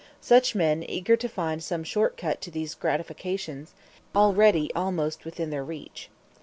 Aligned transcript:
Such 0.19 0.55
men 0.55 0.83
eager 0.89 1.15
to 1.15 1.29
find 1.29 1.61
some 1.63 1.83
short 1.83 2.17
cut 2.17 2.41
to 2.41 2.49
these 2.49 2.73
gratifications, 2.73 3.75
already 4.15 4.73
almost 4.73 5.25
within 5.25 5.51
their 5.51 5.63
reach. 5.63 6.09